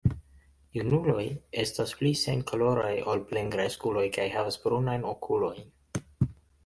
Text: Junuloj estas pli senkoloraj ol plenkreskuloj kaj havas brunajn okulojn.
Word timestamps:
Junuloj 0.75 1.25
estas 1.63 1.93
pli 1.99 2.11
senkoloraj 2.21 2.95
ol 3.13 3.21
plenkreskuloj 3.33 4.07
kaj 4.17 4.29
havas 4.37 4.59
brunajn 4.65 5.07
okulojn. 5.15 6.33